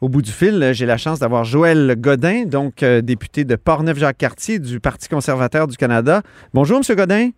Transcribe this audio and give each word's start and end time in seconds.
Au 0.00 0.08
bout 0.08 0.22
du 0.22 0.30
fil, 0.30 0.70
j'ai 0.74 0.86
la 0.86 0.96
chance 0.96 1.18
d'avoir 1.18 1.42
Joël 1.42 1.96
Godin, 1.98 2.44
donc 2.44 2.84
euh, 2.84 3.00
député 3.00 3.44
de 3.44 3.56
Portneuf-Jacques-Cartier 3.56 4.60
du 4.60 4.78
Parti 4.78 5.08
conservateur 5.08 5.66
du 5.66 5.76
Canada. 5.76 6.22
Bonjour, 6.54 6.78
M. 6.78 6.96
Godin. 6.96 7.30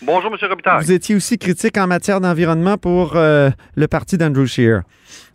Bonjour, 0.00 0.32
M. 0.32 0.48
Robitaille. 0.48 0.82
Vous 0.82 0.92
étiez 0.92 1.14
aussi 1.14 1.36
critique 1.36 1.76
en 1.76 1.86
matière 1.86 2.22
d'environnement 2.22 2.78
pour 2.78 3.16
euh, 3.16 3.50
le 3.76 3.86
parti 3.86 4.16
d'Andrew 4.16 4.46
Scheer. 4.46 4.80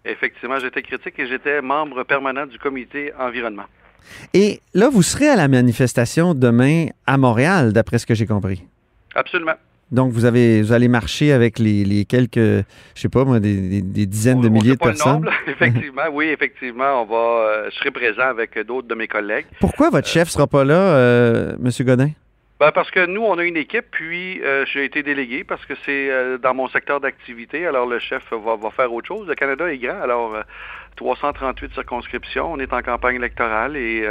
Effectivement, 0.06 0.58
j'étais 0.58 0.82
critique 0.82 1.20
et 1.20 1.28
j'étais 1.28 1.62
membre 1.62 2.04
permanent 2.04 2.48
du 2.48 2.58
comité 2.58 3.14
environnement. 3.20 3.66
Et 4.34 4.60
là, 4.74 4.90
vous 4.90 5.04
serez 5.04 5.30
à 5.30 5.36
la 5.36 5.48
manifestation 5.48 6.34
demain 6.34 6.88
à 7.06 7.20
Montréal, 7.20 7.74
d'après 7.74 8.00
ce 8.00 8.08
que 8.08 8.16
j'ai 8.16 8.26
compris. 8.26 8.64
Absolument. 9.14 9.54
Donc, 9.92 10.14
vous, 10.14 10.24
avez, 10.24 10.62
vous 10.62 10.72
allez 10.72 10.88
marcher 10.88 11.34
avec 11.34 11.60
les, 11.60 12.06
quelques, 12.06 12.38
je 12.38 12.64
sais 12.96 13.10
pas 13.10 13.26
moi, 13.26 13.40
des, 13.40 13.82
dizaines 13.82 14.42
de 14.42 14.48
milliers 14.50 14.74
de 14.74 14.80
personnes. 14.80 15.30
effectivement, 15.48 16.04
oui, 16.12 16.28
effectivement, 16.28 17.02
on 17.02 17.06
va, 17.06 17.16
euh, 17.16 17.70
je 17.70 17.76
serai 17.76 17.92
présent 17.92 18.28
avec 18.30 18.58
d'autres 18.60 18.88
de 18.88 18.96
mes 18.96 19.08
collègues. 19.08 19.46
Pourquoi 19.60 19.90
votre 19.90 20.08
chef 20.08 20.28
ne 20.30 20.32
sera 20.32 20.48
pas 20.48 20.64
là, 20.64 20.76
euh, 20.76 21.56
M. 21.64 21.70
Godin? 21.82 22.12
Ben 22.60 22.72
parce 22.72 22.92
que 22.92 23.06
nous, 23.08 23.24
on 23.24 23.40
a 23.40 23.44
une 23.44 23.58
équipe, 23.58 23.86
puis 23.90 24.40
euh, 24.44 24.66
j'ai 24.72 24.86
été 24.86 25.02
délégué 25.02 25.44
parce 25.44 25.66
que 25.66 25.74
c'est 25.84 26.38
dans 26.38 26.54
mon 26.54 26.68
secteur 26.68 27.02
d'activité. 27.02 27.66
Alors, 27.66 27.88
le 27.88 27.98
chef 27.98 28.22
va, 28.32 28.56
va, 28.56 28.70
faire 28.70 28.94
autre 28.94 29.08
chose. 29.08 29.28
Le 29.28 29.34
Canada 29.34 29.66
est 29.74 29.80
grand, 29.80 30.00
alors 30.00 30.36
338 30.96 31.74
circonscriptions. 31.74 32.52
On 32.52 32.60
est 32.60 32.74
en 32.74 32.82
campagne 32.82 33.16
électorale 33.16 33.76
et 33.76 34.06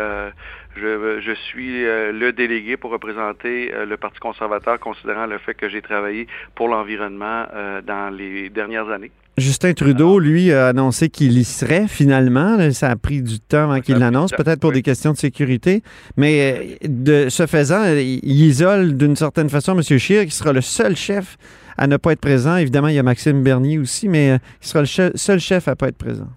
je, 0.76 1.34
suis 1.48 1.84
euh, 1.84 2.12
le 2.12 2.32
délégué 2.32 2.76
pour 2.76 2.90
représenter 2.90 3.72
euh, 3.74 3.84
le 3.84 3.96
Parti 3.96 4.18
conservateur, 4.20 4.78
considérant 4.78 5.26
le 5.26 5.38
fait 5.38 5.54
que 5.54 5.68
j'ai 5.68 5.82
travaillé 5.82 6.26
pour 6.54 6.68
l'environnement 6.68 7.46
euh, 7.54 7.82
dans 7.82 8.14
les 8.14 8.50
dernières 8.50 8.88
années. 8.88 9.10
Justin 9.36 9.72
Trudeau, 9.72 10.18
lui, 10.18 10.52
a 10.52 10.68
annoncé 10.68 11.08
qu'il 11.08 11.38
y 11.38 11.44
serait 11.44 11.88
finalement. 11.88 12.70
Ça 12.72 12.90
a 12.90 12.96
pris 12.96 13.22
du 13.22 13.40
temps 13.40 13.70
avant 13.70 13.80
qu'il 13.80 13.96
l'annonce, 13.96 14.32
peut-être 14.32 14.60
pour 14.60 14.72
des 14.72 14.82
questions 14.82 15.12
de 15.12 15.16
sécurité. 15.16 15.82
Mais 16.16 16.78
de 16.82 17.28
ce 17.30 17.46
faisant, 17.46 17.84
il 17.96 18.42
isole 18.42 18.96
d'une 18.96 19.16
certaine 19.16 19.48
façon 19.48 19.72
M. 19.74 19.82
Scheer, 19.82 20.26
qui 20.26 20.32
sera 20.32 20.52
le 20.52 20.60
seul 20.60 20.94
chef 20.94 21.38
à 21.78 21.86
ne 21.86 21.96
pas 21.96 22.12
être 22.12 22.20
présent. 22.20 22.56
Évidemment, 22.56 22.88
il 22.88 22.96
y 22.96 22.98
a 22.98 23.02
Maxime 23.02 23.42
Bernier 23.42 23.78
aussi, 23.78 24.08
mais 24.08 24.38
il 24.60 24.66
sera 24.66 24.82
le 24.82 25.12
seul 25.14 25.40
chef 25.40 25.68
à 25.68 25.70
ne 25.70 25.76
pas 25.76 25.88
être 25.88 25.96
présent. 25.96 26.28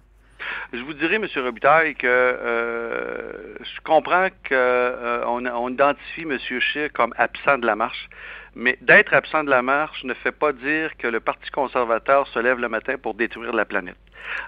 Je 0.72 0.82
vous 0.82 0.94
dirais, 0.94 1.16
M. 1.16 1.26
Robitaille, 1.36 1.94
que 1.94 2.06
euh, 2.06 3.54
je 3.60 3.80
comprends 3.82 4.28
qu'on 4.48 5.46
euh, 5.46 5.70
identifie 5.70 6.22
M. 6.22 6.38
Scheer 6.38 6.92
comme 6.92 7.14
absent 7.16 7.58
de 7.58 7.66
la 7.66 7.76
marche, 7.76 8.08
mais 8.54 8.78
d'être 8.80 9.14
absent 9.14 9.44
de 9.44 9.50
la 9.50 9.62
marche 9.62 10.04
ne 10.04 10.14
fait 10.14 10.32
pas 10.32 10.52
dire 10.52 10.96
que 10.96 11.06
le 11.06 11.20
Parti 11.20 11.50
conservateur 11.50 12.26
se 12.28 12.38
lève 12.38 12.58
le 12.58 12.68
matin 12.68 12.96
pour 12.98 13.14
détruire 13.14 13.52
la 13.52 13.64
planète. 13.64 13.96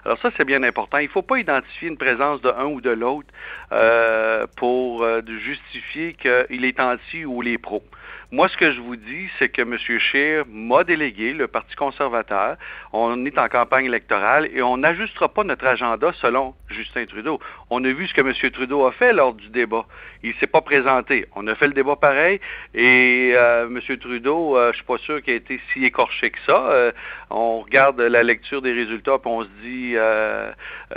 Alors 0.05 0.17
ça, 0.19 0.31
c'est 0.35 0.45
bien 0.45 0.63
important. 0.63 0.97
Il 0.97 1.05
ne 1.05 1.11
faut 1.11 1.21
pas 1.21 1.39
identifier 1.39 1.87
une 1.87 1.97
présence 1.97 2.41
de 2.41 2.49
un 2.49 2.65
ou 2.65 2.81
de 2.81 2.89
l'autre 2.89 3.27
euh, 3.71 4.47
pour 4.55 5.05
justifier 5.27 6.13
qu'il 6.13 6.65
est 6.65 6.79
anti 6.79 7.25
ou 7.25 7.41
les 7.41 7.57
pros. 7.57 7.83
Moi, 8.29 8.49
ce 8.49 8.57
que 8.57 8.73
je 8.73 8.81
vous 8.81 8.97
dis, 8.97 9.29
c'est 9.39 9.47
que 9.47 9.61
M. 9.61 9.77
Scheer 9.77 10.43
m'a 10.51 10.83
délégué, 10.83 11.31
le 11.31 11.47
Parti 11.47 11.77
conservateur. 11.77 12.57
On 12.91 13.25
est 13.25 13.37
en 13.37 13.47
campagne 13.47 13.85
électorale 13.85 14.49
et 14.53 14.61
on 14.61 14.75
n'ajustera 14.75 15.29
pas 15.29 15.45
notre 15.45 15.65
agenda 15.65 16.11
selon 16.19 16.53
Justin 16.67 17.05
Trudeau. 17.05 17.39
On 17.69 17.81
a 17.85 17.87
vu 17.87 18.05
ce 18.05 18.13
que 18.13 18.19
M. 18.19 18.33
Trudeau 18.51 18.85
a 18.85 18.91
fait 18.91 19.13
lors 19.13 19.33
du 19.33 19.47
débat. 19.47 19.85
Il 20.23 20.31
ne 20.31 20.35
s'est 20.35 20.47
pas 20.47 20.59
présenté. 20.59 21.25
On 21.35 21.47
a 21.47 21.55
fait 21.55 21.67
le 21.67 21.73
débat 21.73 21.95
pareil 21.95 22.41
et 22.73 23.31
euh, 23.33 23.67
M. 23.67 23.97
Trudeau, 23.97 24.57
euh, 24.57 24.71
je 24.71 24.77
suis 24.77 24.85
pas 24.85 24.97
sûr 24.97 25.21
qu'il 25.21 25.33
ait 25.33 25.37
été 25.37 25.61
si 25.71 25.85
écorché 25.85 26.31
que 26.31 26.39
ça. 26.45 26.69
Euh, 26.69 26.91
on 27.29 27.61
regarde 27.61 28.01
la 28.01 28.23
lecture 28.23 28.61
des 28.61 28.73
résultats 28.73 29.15
et 29.23 29.27
on 29.27 29.43
se 29.43 29.49
dit, 29.63 29.93
euh, 29.95 30.51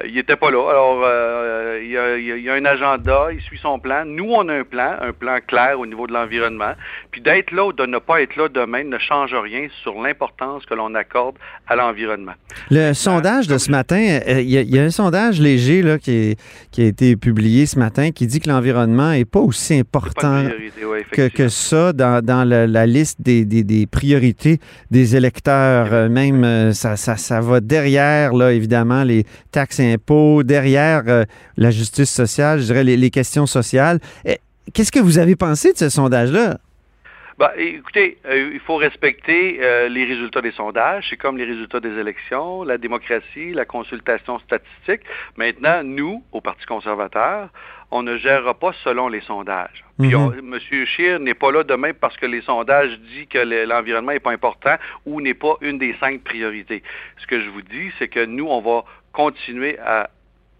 il 0.05 0.15
n'était 0.15 0.37
pas 0.37 0.51
là. 0.51 0.69
Alors, 0.69 0.99
il 1.81 1.91
y, 1.91 1.97
a, 1.97 2.17
il 2.17 2.41
y, 2.41 2.51
a, 2.51 2.55
un 2.55 2.65
agenda, 2.65 3.29
il 3.31 3.41
suit 3.43 3.59
son 3.59 3.79
plan. 3.79 4.05
Nous, 4.05 4.29
on 4.29 4.49
a 4.49 4.55
un 4.55 4.65
plan, 4.65 4.97
un 5.01 5.13
plan 5.13 5.39
clair 5.47 5.79
au 5.79 5.87
niveau 5.87 6.09
de 6.09 6.13
l'environnement. 6.13 6.75
Puis 7.11 7.20
d'être 7.23 7.53
là 7.53 7.67
ou 7.67 7.73
de 7.73 7.87
ne 7.87 7.99
pas 7.99 8.23
être 8.23 8.37
là 8.37 8.49
demain 8.49 8.85
ne 8.85 8.99
change 8.99 9.35
rien 9.35 9.69
sur 9.83 10.01
l'importance 10.01 10.65
que 10.67 10.75
l'on 10.75 10.95
accorde 10.95 11.37
à 11.67 11.77
l'environnement. 11.77 12.33
Le 12.71 12.93
sondage 12.93 13.47
de 13.47 13.59
ce 13.59 13.71
matin, 13.71 14.21
euh, 14.27 14.41
il 14.41 14.51
y, 14.51 14.79
a 14.79 14.83
un 14.83 14.91
sondage 14.91 15.41
léger 15.41 15.83
là, 15.83 15.99
qui, 15.99 16.37
a 16.79 16.83
été 16.83 17.17
publié 17.17 17.67
ce 17.67 17.79
matin 17.79 18.11
qui 18.11 18.27
dit 18.27 18.41
que 18.41 18.49
l'environnement 18.49 19.11
n'est 19.11 19.25
pas 19.25 19.41
aussi 19.41 19.79
important 19.79 20.45
que, 21.13 21.49
ça 21.49 21.93
dans, 21.93 22.49
la, 22.49 22.87
liste 22.87 23.21
des, 23.21 23.87
priorités 23.91 24.59
des 24.91 25.17
électeurs. 25.17 25.93
Euh, 25.93 26.09
même, 26.09 26.45
euh, 26.45 26.73
ça, 26.73 26.97
ça, 26.97 27.41
va 27.41 27.61
derrière, 27.61 28.33
là, 28.33 28.53
évidemment, 28.53 29.05
les 29.05 29.25
taxes 29.53 29.81
et 29.81 29.93
impôts, 29.93 30.43
derrière 30.43 31.03
la 31.57 31.71
justice 31.71 32.11
sociale, 32.11 32.61
je 32.61 32.65
dirais 32.67 32.85
les, 32.85 32.97
les 32.97 33.11
questions 33.11 33.47
sociales. 33.47 34.01
Eh, 34.25 34.39
qu'est-ce 34.73 34.93
que 34.93 35.01
vous 35.01 35.19
avez 35.19 35.37
pensé 35.37 35.73
de 35.73 35.79
ce 35.79 35.89
sondage-là? 35.89 36.59
Bah, 37.41 37.55
écoutez, 37.57 38.19
euh, 38.27 38.51
il 38.53 38.61
faut 38.61 38.77
respecter 38.77 39.61
euh, 39.63 39.89
les 39.89 40.05
résultats 40.05 40.43
des 40.43 40.51
sondages. 40.51 41.07
C'est 41.09 41.17
comme 41.17 41.39
les 41.39 41.47
résultats 41.47 41.81
des 41.81 41.99
élections, 41.99 42.65
la 42.65 42.77
démocratie, 42.77 43.55
la 43.55 43.65
consultation 43.65 44.39
statistique. 44.41 45.01
Maintenant, 45.39 45.83
nous, 45.83 46.23
au 46.33 46.43
Parti 46.43 46.67
conservateur, 46.67 47.49
on 47.91 48.03
ne 48.03 48.19
gérera 48.19 48.53
pas 48.53 48.75
selon 48.85 49.09
les 49.09 49.23
sondages. 49.23 49.83
Puis 49.99 50.13
M. 50.13 50.59
Scheer 50.85 51.19
n'est 51.19 51.33
pas 51.33 51.51
là 51.51 51.65
demain 51.65 51.93
parce 51.99 52.15
que 52.19 52.27
les 52.27 52.43
sondages 52.43 52.99
disent 53.01 53.29
que 53.31 53.39
l'environnement 53.39 54.13
n'est 54.13 54.21
pas 54.21 54.33
important 54.33 54.77
ou 55.07 55.23
n'est 55.23 55.33
pas 55.33 55.57
une 55.63 55.79
des 55.79 55.97
cinq 55.99 56.23
priorités. 56.23 56.83
Ce 57.17 57.27
que 57.27 57.41
je 57.41 57.49
vous 57.49 57.63
dis, 57.63 57.91
c'est 57.99 58.09
que 58.09 58.23
nous, 58.23 58.49
on 58.49 58.61
va 58.61 58.85
continuer 59.15 59.79
à 59.79 60.11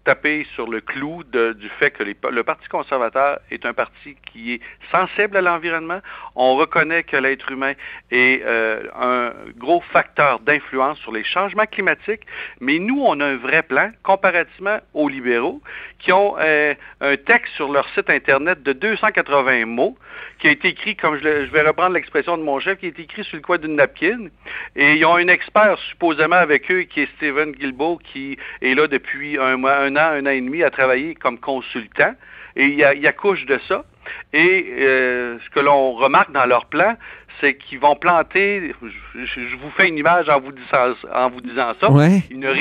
taper 0.03 0.45
sur 0.55 0.69
le 0.69 0.81
clou 0.81 1.23
du 1.23 1.69
fait 1.79 1.91
que 1.91 2.03
le 2.03 2.43
Parti 2.43 2.67
conservateur 2.67 3.39
est 3.51 3.65
un 3.65 3.73
parti 3.73 4.15
qui 4.31 4.53
est 4.53 4.61
sensible 4.91 5.37
à 5.37 5.41
l'environnement. 5.41 5.99
On 6.35 6.55
reconnaît 6.55 7.03
que 7.03 7.17
l'être 7.17 7.51
humain 7.51 7.73
est 8.11 8.41
euh, 8.43 8.83
un 8.99 9.33
gros 9.57 9.81
facteur 9.91 10.39
d'influence 10.39 10.97
sur 10.99 11.11
les 11.11 11.23
changements 11.23 11.65
climatiques, 11.65 12.21
mais 12.59 12.79
nous, 12.79 13.01
on 13.01 13.19
a 13.19 13.25
un 13.25 13.37
vrai 13.37 13.63
plan 13.63 13.91
comparativement 14.03 14.79
aux 14.93 15.09
libéraux 15.09 15.61
qui 15.99 16.11
ont 16.11 16.35
euh, 16.39 16.73
un 16.99 17.17
texte 17.17 17.53
sur 17.55 17.71
leur 17.71 17.87
site 17.89 18.09
Internet 18.09 18.63
de 18.63 18.73
280 18.73 19.65
mots 19.65 19.97
qui 20.39 20.47
a 20.47 20.51
été 20.51 20.69
écrit, 20.69 20.95
comme 20.95 21.17
je, 21.17 21.27
vais 21.27 21.61
reprendre 21.61 21.93
l'expression 21.93 22.37
de 22.37 22.43
mon 22.43 22.59
chef, 22.59 22.79
qui 22.79 22.87
a 22.87 22.89
été 22.89 23.03
écrit 23.03 23.23
sur 23.23 23.37
le 23.37 23.43
coin 23.43 23.59
d'une 23.59 23.75
napkin. 23.75 24.27
Et 24.75 24.95
ils 24.95 25.05
ont 25.05 25.15
un 25.15 25.27
expert 25.27 25.77
supposément 25.89 26.35
avec 26.35 26.69
eux 26.71 26.81
qui 26.81 27.01
est 27.01 27.09
Steven 27.17 27.51
Guilbeault, 27.51 27.99
qui 28.11 28.37
est 28.61 28.73
là 28.73 28.87
depuis 28.87 29.37
un 29.37 29.57
mois, 29.57 29.89
an, 29.95 30.13
un 30.13 30.25
an 30.25 30.29
et 30.29 30.41
demi 30.41 30.63
à 30.63 30.69
travailler 30.69 31.15
comme 31.15 31.37
consultant. 31.37 32.13
Et 32.55 32.65
il, 32.65 32.75
y 32.75 32.83
a, 32.83 32.93
il 32.93 33.05
accouche 33.07 33.45
de 33.45 33.59
ça. 33.67 33.85
Et 34.33 34.65
euh, 34.79 35.37
ce 35.39 35.49
que 35.51 35.59
l'on 35.59 35.93
remarque 35.93 36.31
dans 36.31 36.45
leur 36.45 36.65
plan, 36.65 36.95
c'est 37.39 37.55
qu'ils 37.55 37.79
vont 37.79 37.95
planter, 37.95 38.73
je, 39.15 39.55
vous 39.57 39.69
fais 39.75 39.87
une 39.87 39.97
image 39.97 40.29
en 40.29 40.39
vous 40.39 40.51
disant, 40.51 40.93
en 41.13 41.29
vous 41.29 41.41
disant 41.41 41.73
ça, 41.79 41.87
ils, 42.29 42.39
ne 42.39 42.53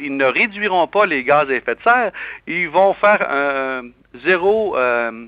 ils, 0.00 0.16
ne 0.16 0.24
réduiront 0.24 0.86
pas 0.86 1.06
les 1.06 1.24
gaz 1.24 1.48
à 1.50 1.54
effet 1.54 1.74
de 1.74 1.82
serre, 1.82 2.12
ils 2.46 2.68
vont 2.68 2.94
faire 2.94 3.26
un 3.30 3.82
zéro 4.24 4.76
euh, 4.76 5.26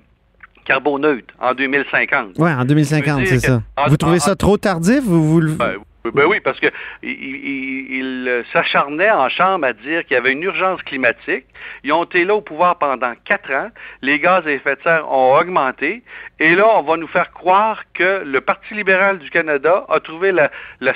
carboneutre 0.64 1.34
en 1.40 1.54
2050. 1.54 2.34
Oui, 2.38 2.50
en 2.50 2.64
2050, 2.64 3.26
c'est 3.26 3.38
ça. 3.40 3.62
vous 3.88 3.96
trouvez 3.96 4.18
ça 4.18 4.34
trop 4.34 4.56
tardif? 4.56 5.02
Vous, 5.02 5.40
vous... 5.40 5.56
Ben, 5.56 5.76
ben 6.12 6.26
oui, 6.26 6.40
parce 6.40 6.58
que 6.60 6.66
il, 7.02 8.44
s'acharnait 8.52 9.10
en 9.10 9.28
chambre 9.28 9.66
à 9.66 9.72
dire 9.72 10.04
qu'il 10.04 10.14
y 10.14 10.18
avait 10.18 10.32
une 10.32 10.42
urgence 10.42 10.82
climatique. 10.82 11.46
Ils 11.84 11.92
ont 11.92 12.04
été 12.04 12.24
là 12.24 12.34
au 12.34 12.40
pouvoir 12.40 12.78
pendant 12.78 13.12
quatre 13.24 13.50
ans. 13.52 13.70
Les 14.02 14.18
gaz 14.18 14.46
à 14.46 14.50
effet 14.50 14.76
de 14.76 14.82
serre 14.82 15.10
ont 15.10 15.36
augmenté. 15.36 16.02
Et 16.38 16.54
là, 16.54 16.66
on 16.76 16.82
va 16.82 16.96
nous 16.96 17.08
faire 17.08 17.30
croire 17.32 17.82
que 17.94 18.22
le 18.24 18.40
Parti 18.40 18.74
libéral 18.74 19.18
du 19.18 19.30
Canada 19.30 19.84
a 19.88 20.00
trouvé 20.00 20.32
la, 20.32 20.50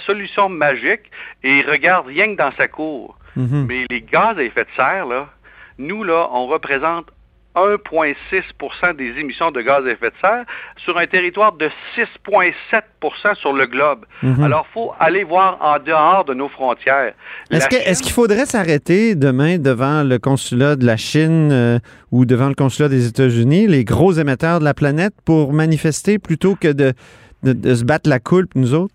solution 0.06 0.48
magique 0.48 1.10
et 1.42 1.58
il 1.58 1.70
regarde 1.70 2.06
rien 2.06 2.32
que 2.32 2.38
dans 2.38 2.52
sa 2.52 2.68
cour. 2.68 3.18
Mhm. 3.36 3.66
Mais 3.68 3.84
les 3.90 4.00
gaz 4.02 4.38
à 4.38 4.42
effet 4.42 4.64
de 4.64 4.70
serre, 4.76 5.06
là, 5.06 5.28
nous, 5.78 6.04
là, 6.04 6.28
on 6.32 6.46
représente 6.46 7.06
1,6 7.56 8.96
des 8.96 9.18
émissions 9.18 9.50
de 9.50 9.60
gaz 9.60 9.84
à 9.84 9.90
effet 9.90 10.10
de 10.10 10.14
serre 10.20 10.44
sur 10.76 10.96
un 10.96 11.06
territoire 11.06 11.52
de 11.52 11.68
6,7 11.96 13.34
sur 13.34 13.52
le 13.52 13.66
globe. 13.66 14.06
Mhm. 14.22 14.42
Alors, 14.42 14.66
il 14.70 14.72
faut 14.72 14.92
aller 14.98 15.24
voir 15.24 15.58
en 15.60 15.78
dehors 15.78 16.24
de 16.24 16.34
nos 16.34 16.48
frontières. 16.48 17.12
Est-ce 17.50 18.02
qu'il 18.02 18.12
faudrait 18.12 18.46
s'arrêter 18.46 19.14
demain 19.14 19.58
devant 19.58 20.02
le 20.04 20.18
consulat 20.18 20.76
de 20.76 20.86
la 20.86 20.96
Chine 20.96 21.50
euh, 21.52 21.78
ou 22.12 22.24
devant 22.24 22.48
le 22.48 22.54
consulat 22.54 22.88
des 22.88 23.06
États-Unis, 23.08 23.66
les 23.66 23.84
gros 23.84 24.12
émetteurs 24.12 24.60
de 24.60 24.64
la 24.64 24.74
planète, 24.74 25.14
pour 25.24 25.52
manifester 25.52 26.18
plutôt 26.18 26.54
que 26.54 26.68
de, 26.68 26.92
se 27.44 27.84
battre 27.84 28.08
la 28.08 28.20
coulpe, 28.20 28.54
nous 28.54 28.74
autres? 28.74 28.94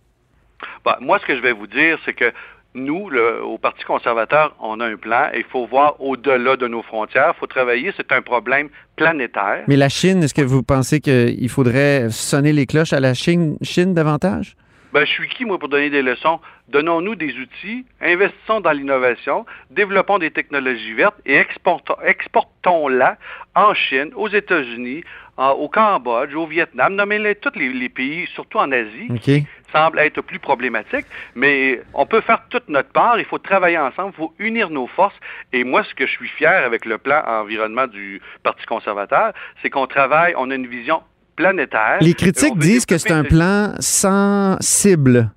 Bah, 0.86 0.98
moi, 1.02 1.20
ce 1.20 1.26
que 1.26 1.36
je 1.36 1.42
vais 1.42 1.52
vous 1.52 1.68
dire, 1.68 1.98
c'est 2.06 2.14
que 2.14 2.32
nous, 2.76 3.10
au 3.44 3.58
Parti 3.58 3.84
conservateur, 3.84 4.56
on 4.60 4.80
a 4.80 4.86
un 4.86 4.98
plan 4.98 5.30
et 5.34 5.40
il 5.40 5.44
faut 5.46 5.66
voir 5.66 6.00
au-delà 6.02 6.58
de 6.58 6.68
nos 6.68 6.84
frontières. 6.84 7.34
Il 7.36 7.40
faut 7.40 7.48
travailler. 7.48 7.92
C'est 7.98 8.12
un 8.12 8.22
problème 8.22 8.70
planétaire. 8.96 9.64
Mais 9.68 9.78
la 9.78 9.90
Chine, 9.90 10.24
est-ce 10.24 10.34
que 10.34 10.42
vous 10.42 10.62
pensez 10.62 11.00
qu'il 11.00 11.50
faudrait 11.50 12.10
sonner 12.10 12.54
les 12.54 12.66
cloches 12.66 12.94
à 12.94 13.00
la 13.00 13.14
Chine, 13.14 13.58
Chine 13.62 13.94
davantage? 13.94 14.56
Ben, 14.94 15.06
je 15.06 15.12
suis 15.12 15.28
qui, 15.28 15.44
moi, 15.44 15.60
pour 15.60 15.68
donner 15.68 15.90
des 15.90 16.02
leçons? 16.02 16.40
Donnons-nous 16.70 17.16
des 17.16 17.34
outils, 17.34 17.86
investissons 18.02 18.62
dans 18.62 18.72
l'innovation, 18.72 19.46
développons 19.70 20.20
des 20.20 20.32
technologies 20.32 20.94
vertes 20.94 21.18
et 21.26 21.36
exportons-la 21.36 23.18
en 23.56 23.74
Chine, 23.74 24.12
aux 24.16 24.30
États-Unis, 24.30 25.04
au 25.38 25.68
Cambodge, 25.68 26.34
au 26.34 26.48
Vietnam, 26.48 26.96
nommez-les 26.96 27.36
tous 27.36 27.52
les, 27.56 27.90
pays, 27.90 28.26
surtout 28.34 28.58
en 28.58 28.72
Asie, 28.72 29.10
qui 29.22 29.46
semblent 29.72 30.00
être 30.00 30.22
plus 30.22 30.40
problématiques. 30.40 31.06
Mais 31.36 31.82
on 31.94 32.06
peut 32.06 32.22
faire 32.22 32.44
toute 32.50 32.68
notre 32.70 32.90
part. 32.90 33.20
Il 33.20 33.26
faut 33.26 33.38
travailler 33.38 33.78
ensemble. 33.78 34.12
Il 34.14 34.18
faut 34.18 34.34
unir 34.40 34.70
nos 34.70 34.88
forces. 34.88 35.16
Et 35.54 35.64
moi, 35.64 35.84
ce 35.84 35.94
que 35.94 36.06
je 36.06 36.12
suis 36.12 36.30
fier 36.30 36.64
avec 36.66 36.86
le 36.86 36.98
plan 36.98 37.24
environnement 37.28 37.88
du 37.88 38.22
Parti 38.44 38.66
conservateur, 38.66 39.34
c'est 39.62 39.70
qu'on 39.70 39.88
travaille, 39.88 40.34
on 40.38 40.52
a 40.52 40.56
une 40.56 40.68
vision 40.68 41.02
planétaire. 41.36 41.98
Les 42.02 42.14
critiques 42.14 42.58
disent 42.58 42.86
que 42.86 42.98
c'est 42.98 43.12
un 43.12 43.24
plan 43.24 43.74
sans 43.80 44.58
cible, 44.62 45.32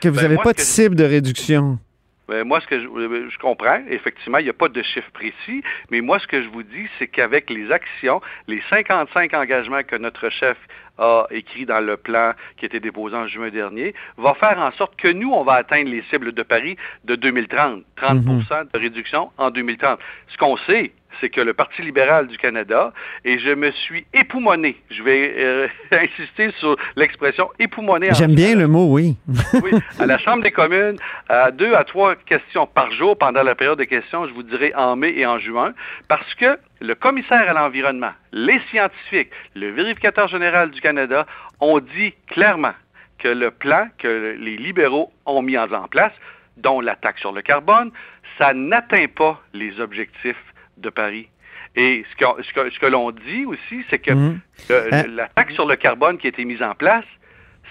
que 0.00 0.08
vous 0.08 0.20
n'avez 0.20 0.36
ben, 0.36 0.42
pas 0.42 0.52
de 0.52 0.60
cible 0.60 0.94
de 0.94 1.04
réduction. 1.04 1.78
Ben, 2.30 2.46
moi, 2.46 2.60
ce 2.60 2.66
que 2.68 2.78
je, 2.78 2.86
je, 3.28 3.38
comprends, 3.38 3.80
effectivement, 3.88 4.38
il 4.38 4.44
n'y 4.44 4.50
a 4.50 4.52
pas 4.52 4.68
de 4.68 4.82
chiffre 4.82 5.10
précis, 5.10 5.64
mais 5.90 6.00
moi, 6.00 6.20
ce 6.20 6.28
que 6.28 6.40
je 6.40 6.48
vous 6.48 6.62
dis, 6.62 6.86
c'est 6.96 7.08
qu'avec 7.08 7.50
les 7.50 7.72
actions, 7.72 8.20
les 8.46 8.62
55 8.70 9.34
engagements 9.34 9.82
que 9.82 9.96
notre 9.96 10.30
chef 10.30 10.56
a 10.98 11.26
écrit 11.32 11.66
dans 11.66 11.80
le 11.80 11.96
plan 11.96 12.34
qui 12.56 12.66
a 12.66 12.68
été 12.68 12.78
déposé 12.78 13.16
en 13.16 13.26
juin 13.26 13.50
dernier, 13.50 13.96
va 14.16 14.34
faire 14.34 14.60
en 14.60 14.70
sorte 14.72 14.94
que 14.94 15.08
nous, 15.08 15.32
on 15.32 15.42
va 15.42 15.54
atteindre 15.54 15.90
les 15.90 16.02
cibles 16.02 16.30
de 16.30 16.44
Paris 16.44 16.76
de 17.04 17.16
2030, 17.16 17.82
30 17.96 18.24
mhm. 18.24 18.44
de 18.72 18.78
réduction 18.78 19.32
en 19.36 19.50
2030. 19.50 19.98
Ce 20.28 20.36
qu'on 20.38 20.56
sait, 20.58 20.92
c'est 21.20 21.28
que 21.28 21.40
le 21.40 21.54
Parti 21.54 21.82
libéral 21.82 22.26
du 22.26 22.38
Canada, 22.38 22.92
et 23.24 23.38
je 23.38 23.50
me 23.50 23.70
suis 23.72 24.06
époumoné, 24.14 24.76
je 24.90 25.02
vais 25.02 25.34
euh, 25.36 25.68
insister 25.92 26.50
sur 26.58 26.76
l'expression 26.96 27.50
époumoné. 27.58 28.10
J'aime 28.12 28.34
bien 28.34 28.54
le 28.54 28.68
mot, 28.68 28.86
oui. 28.86 29.16
oui, 29.62 29.72
à 29.98 30.06
la 30.06 30.18
Chambre 30.18 30.42
des 30.42 30.50
communes, 30.50 30.96
à 31.28 31.50
deux 31.50 31.74
à 31.74 31.84
trois 31.84 32.14
questions 32.16 32.66
par 32.66 32.90
jour 32.92 33.16
pendant 33.16 33.42
la 33.42 33.54
période 33.54 33.78
de 33.78 33.84
questions, 33.84 34.26
je 34.26 34.32
vous 34.32 34.42
dirais 34.42 34.72
en 34.74 34.96
mai 34.96 35.14
et 35.16 35.26
en 35.26 35.38
juin, 35.38 35.72
parce 36.08 36.34
que 36.34 36.58
le 36.80 36.94
commissaire 36.94 37.48
à 37.48 37.52
l'environnement, 37.52 38.12
les 38.32 38.60
scientifiques, 38.70 39.30
le 39.54 39.70
vérificateur 39.70 40.28
général 40.28 40.70
du 40.70 40.80
Canada 40.80 41.26
ont 41.60 41.80
dit 41.80 42.14
clairement 42.28 42.74
que 43.18 43.28
le 43.28 43.50
plan 43.50 43.88
que 43.98 44.36
les 44.38 44.56
libéraux 44.56 45.12
ont 45.26 45.42
mis 45.42 45.58
en 45.58 45.66
place, 45.88 46.12
dont 46.56 46.80
la 46.80 46.96
taxe 46.96 47.20
sur 47.20 47.32
le 47.32 47.42
carbone, 47.42 47.90
ça 48.38 48.54
n'atteint 48.54 49.06
pas 49.14 49.40
les 49.52 49.80
objectifs 49.80 50.42
de 50.80 50.90
Paris. 50.90 51.28
Et 51.76 52.04
ce 52.10 52.16
que, 52.16 52.70
ce 52.72 52.80
que, 52.80 52.86
l'on 52.86 53.12
dit 53.12 53.44
aussi, 53.46 53.84
c'est 53.88 53.98
que 53.98 54.12
mhm. 54.12 54.40
hein? 54.70 55.04
la 55.14 55.28
taxe 55.28 55.54
sur 55.54 55.66
le 55.66 55.76
carbone 55.76 56.18
qui 56.18 56.26
a 56.26 56.30
été 56.30 56.44
mise 56.44 56.62
en 56.62 56.74
place, 56.74 57.04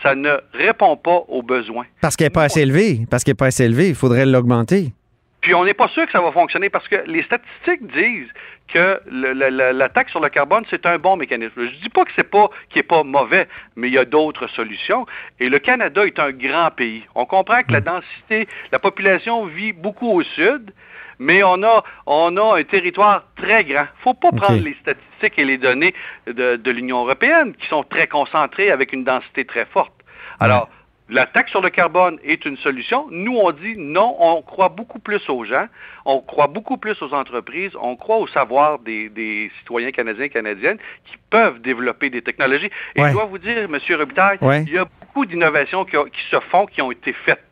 ça 0.02 0.16
ne 0.16 0.38
répond 0.54 0.96
pas 0.96 1.24
aux 1.28 1.42
besoins. 1.42 1.86
Parce 2.02 2.16
qu'elle 2.16 2.28
n'est 2.28 2.32
pas 2.32 2.44
assez 2.44 2.62
élevée. 2.62 3.06
Parce 3.10 3.24
qu'elle 3.24 3.34
n'est 3.34 3.38
pas 3.38 3.48
assez 3.48 3.66
élevée. 3.66 3.90
Il 3.90 3.96
faudrait 3.96 4.26
l'augmenter. 4.26 4.94
Puis 5.42 5.54
on 5.54 5.64
n'est 5.64 5.74
pas 5.74 5.88
sûr 5.90 6.06
que 6.06 6.12
ça 6.12 6.22
va 6.22 6.32
fonctionner 6.32 6.70
parce 6.70 6.88
que 6.88 6.98
les 7.06 7.24
statistiques 7.24 7.88
disent 7.94 8.32
que 8.68 9.02
la, 9.10 9.90
taxe 9.90 10.12
sur 10.12 10.20
le 10.20 10.30
carbone, 10.30 10.64
c'est 10.70 10.86
un 10.86 10.98
bon 10.98 11.16
mécanisme. 11.16 11.54
Je 11.56 11.62
ne 11.62 11.82
dis 11.82 11.90
pas 11.90 12.06
que 12.06 12.12
c'est 12.16 12.30
pas 12.30 12.50
qu'il 12.70 12.80
n'est 12.80 12.84
pas 12.84 13.04
mauvais, 13.04 13.48
mais 13.76 13.88
il 13.88 13.94
y 13.94 13.98
a 13.98 14.06
d'autres 14.06 14.48
solutions. 14.48 15.06
Et 15.40 15.50
le 15.50 15.60
Canada 15.60 16.06
est 16.06 16.20
un 16.20 16.32
grand 16.32 16.72
pays. 16.72 17.04
On 17.16 17.26
comprend 17.26 17.64
que 17.64 17.72
la 17.72 17.82
densité, 17.82 18.48
la 18.72 18.80
population 18.80 19.46
vit 19.46 19.74
beaucoup 19.74 20.12
au 20.12 20.24
sud, 20.24 20.72
mais 21.20 21.42
on 21.44 21.64
a, 21.64 21.84
on 22.06 22.36
a 22.38 22.60
un 22.60 22.64
territoire 22.64 23.24
très 23.36 23.64
grand. 23.64 23.86
Il 23.86 24.00
ne 24.00 24.04
faut 24.04 24.14
pas 24.14 24.32
prendre 24.32 24.64
les 24.64 24.76
statistiques 24.82 25.38
et 25.38 25.46
les 25.46 25.58
données 25.58 25.94
de, 26.28 26.58
de 26.58 26.72
l'Union 26.72 27.02
européenne 27.04 27.54
qui 27.56 27.68
sont 27.68 27.84
très 27.84 28.08
concentrées 28.08 28.72
avec 28.72 28.94
une 28.94 29.04
densité 29.04 29.46
très 29.46 29.66
forte. 29.66 29.94
Alors, 30.40 30.70
la 31.10 31.26
taxe 31.26 31.50
sur 31.52 31.62
le 31.62 31.70
carbone 31.70 32.20
est 32.24 32.46
une 32.46 32.58
solution. 32.58 33.08
Nous, 33.10 33.36
on 33.36 33.52
dit 33.52 33.76
non, 33.78 34.16
on 34.20 34.42
croit 34.42 34.70
beaucoup 34.70 35.00
plus 35.00 35.22
aux 35.30 35.44
gens, 35.44 35.66
on 36.06 36.22
croit 36.22 36.48
beaucoup 36.48 36.78
plus 36.78 37.02
aux 37.02 37.14
entreprises, 37.14 37.72
on 37.82 37.96
croit 37.96 38.18
au 38.18 38.28
savoir 38.28 38.80
des, 38.80 39.52
citoyens 39.60 39.92
canadiens 39.92 40.26
et 40.26 40.30
canadiennes 40.30 40.78
qui 41.06 41.18
peuvent 41.30 41.60
développer 41.62 42.10
des 42.10 42.22
technologies. 42.22 42.70
Et 42.96 43.04
je 43.04 43.12
dois 43.12 43.26
vous 43.26 43.40
dire, 43.40 43.58
M. 43.58 43.78
Robitaille, 43.98 44.38
il 44.68 44.74
y 44.74 44.78
a 44.78 44.86
beaucoup 44.86 45.26
d'innovations 45.26 45.84
qui, 45.86 45.96
se 46.30 46.40
font, 46.52 46.68
qui 46.68 46.82
ont 46.82 46.92
été 46.92 47.14
faites. 47.26 47.44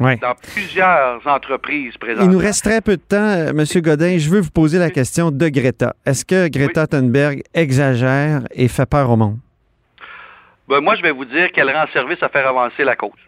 dans 0.00 0.34
plusieurs 0.54 1.24
entreprises 1.26 1.96
présentes. 1.98 2.24
Il 2.24 2.30
nous 2.30 2.38
reste 2.38 2.64
très 2.64 2.80
peu 2.80 2.96
de 2.96 3.02
temps, 3.02 3.16
euh, 3.16 3.50
M. 3.50 3.64
Godin. 3.82 4.18
Je 4.18 4.30
veux 4.30 4.40
vous 4.40 4.50
poser 4.50 4.78
la 4.78 4.90
question 4.90 5.30
de 5.30 5.48
Greta. 5.48 5.94
Est-ce 6.04 6.24
que 6.24 6.48
Greta 6.48 6.86
Thunberg 6.86 7.42
exagère 7.54 8.40
et 8.52 8.68
fait 8.68 8.86
peur 8.86 9.10
au 9.10 9.16
monde? 9.16 9.38
Ben, 10.72 10.80
moi, 10.80 10.94
je 10.94 11.02
vais 11.02 11.10
vous 11.10 11.26
dire 11.26 11.52
qu'elle 11.52 11.70
rend 11.70 11.84
service 11.92 12.22
à 12.22 12.30
faire 12.30 12.48
avancer 12.48 12.82
la 12.82 12.96
cause. 12.96 13.20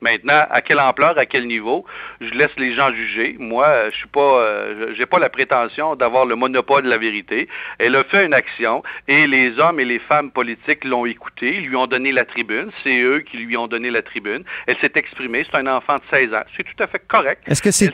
Maintenant, 0.00 0.46
à 0.48 0.60
quelle 0.62 0.78
ampleur, 0.78 1.18
à 1.18 1.26
quel 1.26 1.48
niveau, 1.48 1.84
je 2.20 2.32
laisse 2.34 2.52
les 2.56 2.72
gens 2.72 2.94
juger. 2.94 3.34
Moi, 3.40 3.90
je 3.90 3.96
suis 3.96 4.06
pas, 4.06 4.20
euh, 4.20 4.94
j'ai 4.96 5.04
pas 5.04 5.18
la 5.18 5.28
prétention 5.28 5.96
d'avoir 5.96 6.24
le 6.24 6.36
monopole 6.36 6.84
de 6.84 6.88
la 6.88 6.98
vérité. 6.98 7.48
Elle 7.80 7.96
a 7.96 8.04
fait 8.04 8.24
une 8.24 8.32
action 8.32 8.84
et 9.08 9.26
les 9.26 9.58
hommes 9.58 9.80
et 9.80 9.84
les 9.84 9.98
femmes 9.98 10.30
politiques 10.30 10.84
l'ont 10.84 11.04
écoutée, 11.04 11.54
lui 11.54 11.74
ont 11.74 11.88
donné 11.88 12.12
la 12.12 12.24
tribune. 12.24 12.70
C'est 12.84 13.00
eux 13.00 13.24
qui 13.28 13.38
lui 13.38 13.56
ont 13.56 13.66
donné 13.66 13.90
la 13.90 14.02
tribune. 14.02 14.44
Elle 14.68 14.76
s'est 14.76 14.92
exprimée. 14.94 15.44
C'est 15.50 15.58
un 15.58 15.66
enfant 15.66 15.96
de 15.96 16.02
16 16.16 16.32
ans. 16.32 16.44
C'est 16.56 16.62
tout 16.62 16.80
à 16.80 16.86
fait 16.86 17.02
correct. 17.08 17.42
Est-ce 17.48 17.60
que 17.60 17.72
ces, 17.72 17.90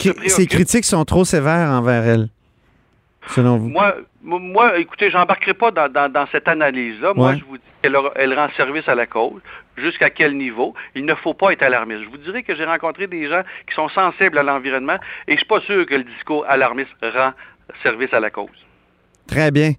critiques 0.46 0.84
sont 0.84 1.06
trop 1.06 1.24
sévères 1.24 1.70
envers 1.70 2.06
elle, 2.06 2.28
selon 3.28 3.56
vous? 3.56 3.68
Moi, 3.68 3.94
moi 4.22 4.78
écoutez, 4.78 5.10
j'embarquerai 5.10 5.54
pas 5.54 5.70
dans, 5.70 6.26
cette 6.32 6.48
analyse-là. 6.48 7.12
Moi, 7.14 7.36
je 7.36 7.44
vous 7.44 7.56
dis 7.56 7.62
elle, 7.82 8.34
rend 8.34 8.48
service 8.56 8.88
à 8.88 8.94
la 8.94 9.06
cause. 9.06 9.40
Jusqu'à 9.76 10.10
quel 10.10 10.36
niveau? 10.36 10.74
Il 10.94 11.04
ne 11.04 11.14
faut 11.14 11.34
pas 11.34 11.52
être 11.52 11.62
alarmiste. 11.62 12.02
Je 12.04 12.08
vous 12.08 12.18
dirais 12.18 12.42
que 12.42 12.54
j'ai 12.54 12.64
rencontré 12.64 13.06
des 13.06 13.28
gens 13.28 13.42
qui 13.68 13.74
sont 13.74 13.88
sensibles 13.88 14.38
à 14.38 14.42
l'environnement 14.42 14.98
et 15.26 15.32
je 15.32 15.32
ne 15.32 15.38
suis 15.38 15.46
pas 15.46 15.60
sûr 15.60 15.84
que 15.86 15.94
le 15.94 16.04
discours 16.04 16.44
alarmiste 16.48 16.90
rend 17.02 17.32
service 17.82 18.12
à 18.12 18.20
la 18.20 18.30
cause. 18.30 18.48
Très 19.26 19.50
bien. 19.50 19.72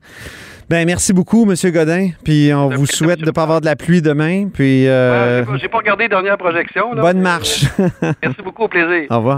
Ben 0.67 0.83
merci 0.83 1.13
beaucoup, 1.13 1.47
M. 1.47 1.71
Godin. 1.71 2.09
Puis 2.23 2.51
on 2.51 2.69
vous 2.69 2.87
souhaite 2.87 3.19
de 3.19 3.25
ne 3.25 3.31
pas 3.31 3.43
avoir 3.43 3.61
de 3.61 3.65
la 3.65 3.75
pluie 3.75 4.01
demain. 4.01 4.49
Puis 4.51 4.87
euh... 4.87 5.45
j'ai 5.57 5.67
pas 5.67 5.77
regardé 5.77 6.05
la 6.05 6.09
dernière 6.09 6.37
projection. 6.37 6.95
bonne 6.95 7.21
marche. 7.21 7.65
merci 8.01 8.41
beaucoup, 8.43 8.63
au 8.63 8.67
plaisir. 8.67 9.05
Au 9.11 9.17
revoir. 9.17 9.33